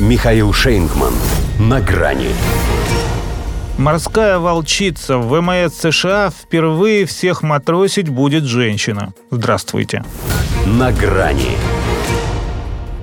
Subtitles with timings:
[0.00, 1.14] Михаил Шейнгман.
[1.60, 2.30] На грани.
[3.78, 9.14] Морская волчица в ВМС США впервые всех матросить будет женщина.
[9.30, 10.02] Здравствуйте.
[10.66, 11.56] На грани.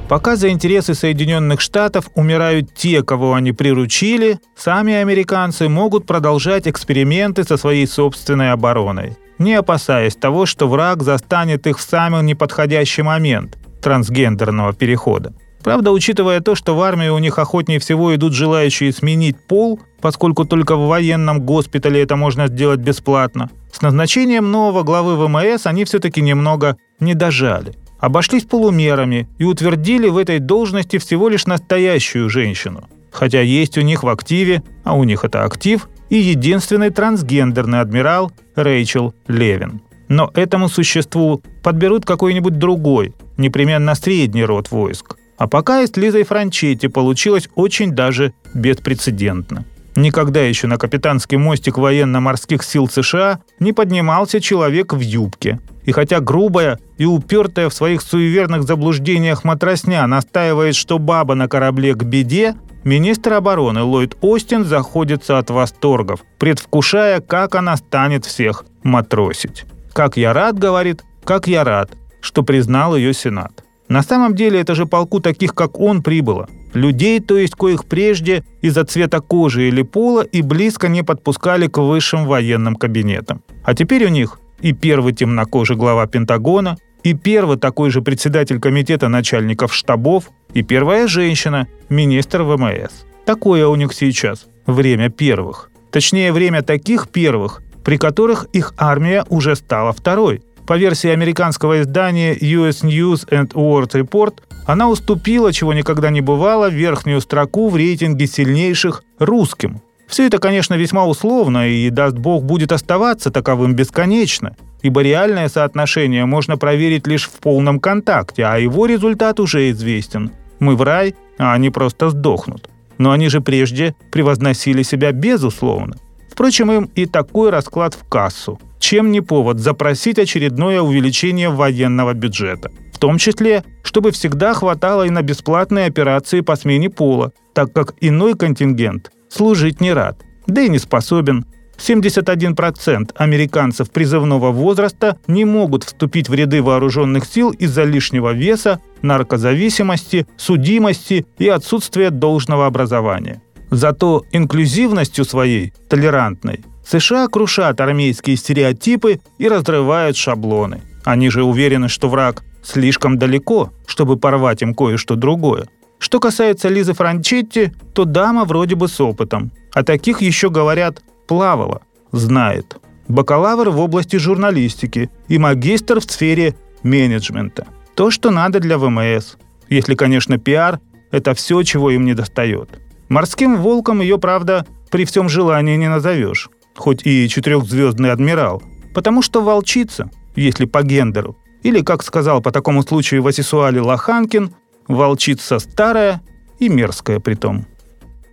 [0.09, 7.45] Пока за интересы Соединенных Штатов умирают те, кого они приручили, сами американцы могут продолжать эксперименты
[7.45, 13.57] со своей собственной обороной, не опасаясь того, что враг застанет их в самый неподходящий момент
[13.81, 15.33] трансгендерного перехода.
[15.63, 20.45] Правда, учитывая то, что в армию у них охотнее всего идут желающие сменить пол, поскольку
[20.45, 26.21] только в военном госпитале это можно сделать бесплатно, с назначением нового главы ВМС они все-таки
[26.21, 27.73] немного не дожали.
[27.99, 32.89] Обошлись полумерами и утвердили в этой должности всего лишь настоящую женщину.
[33.11, 38.31] Хотя есть у них в активе, а у них это актив, и единственный трансгендерный адмирал
[38.55, 39.81] Рэйчел Левин.
[40.07, 45.15] Но этому существу подберут какой-нибудь другой, непременно средний род войск.
[45.41, 49.65] А пока и с Лизой Франчетти получилось очень даже беспрецедентно.
[49.95, 55.59] Никогда еще на капитанский мостик военно-морских сил США не поднимался человек в юбке.
[55.83, 61.95] И хотя грубая и упертая в своих суеверных заблуждениях матросня настаивает, что баба на корабле
[61.95, 69.65] к беде, министр обороны Ллойд Остин заходится от восторгов, предвкушая, как она станет всех матросить.
[69.91, 71.89] «Как я рад»,— говорит,— «как я рад,
[72.21, 73.63] что признал ее Сенат».
[73.91, 76.47] На самом деле это же полку таких, как он, прибыло.
[76.73, 81.77] Людей, то есть коих прежде из-за цвета кожи или пола и близко не подпускали к
[81.77, 83.41] высшим военным кабинетам.
[83.65, 89.09] А теперь у них и первый темнокожий глава Пентагона, и первый такой же председатель комитета
[89.09, 93.03] начальников штабов, и первая женщина, министр ВМС.
[93.25, 95.69] Такое у них сейчас время первых.
[95.91, 102.33] Точнее, время таких первых, при которых их армия уже стала второй– по версии американского издания
[102.33, 108.25] US News and World Report, она уступила, чего никогда не бывало, верхнюю строку в рейтинге
[108.25, 109.81] сильнейших русским.
[110.07, 116.23] Все это, конечно, весьма условно, и, даст бог, будет оставаться таковым бесконечно, ибо реальное соотношение
[116.23, 120.31] можно проверить лишь в полном контакте, а его результат уже известен.
[120.59, 122.69] Мы в рай, а они просто сдохнут.
[122.97, 125.97] Но они же прежде превозносили себя безусловно.
[126.41, 132.71] Впрочем, им и такой расклад в кассу– чем не повод запросить очередное увеличение военного бюджета.
[132.91, 137.93] В том числе, чтобы всегда хватало и на бесплатные операции по смене пола, так как
[138.01, 141.45] иной контингент служить не рад, да и не способен.
[141.77, 150.25] 71% американцев призывного возраста не могут вступить в ряды вооруженных сил из-за лишнего веса, наркозависимости,
[150.37, 153.43] судимости и отсутствия должного образования.
[153.71, 160.81] Зато инклюзивностью своей, толерантной, США крушат армейские стереотипы и разрывают шаблоны.
[161.05, 165.67] Они же уверены, что враг слишком далеко, чтобы порвать им кое-что другое.
[165.99, 169.51] Что касается Лизы Франчетти, то дама вроде бы с опытом.
[169.73, 171.81] А таких еще говорят «плавала»,
[172.11, 172.77] «знает».
[173.07, 177.67] Бакалавр в области журналистики и магистр в сфере менеджмента.
[177.95, 179.35] То, что надо для ВМС.
[179.69, 180.79] Если, конечно, пиар–
[181.11, 182.69] это все, чего им не достает.
[183.11, 188.63] Морским волком ее, правда, при всем желании не назовешь хоть и четырехзвездный адмирал,
[188.95, 194.55] потому что волчица, если по гендеру, или, как сказал по такому случаю в Асисуале Лоханкин,
[194.87, 196.21] волчица старая
[196.59, 197.65] и мерзкая притом.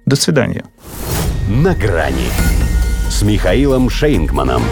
[0.06, 0.65] До свидания.
[1.49, 2.31] На грани
[3.10, 4.62] с Михаилом Шейнгманом.